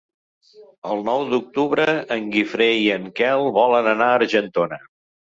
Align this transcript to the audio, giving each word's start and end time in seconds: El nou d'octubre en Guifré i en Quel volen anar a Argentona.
El 0.93 1.01
nou 1.09 1.25
d'octubre 1.33 1.83
en 2.15 2.25
Guifré 2.35 2.69
i 2.85 2.87
en 2.93 3.05
Quel 3.19 3.45
volen 3.59 3.91
anar 3.91 4.07
a 4.15 4.17
Argentona. 4.23 4.81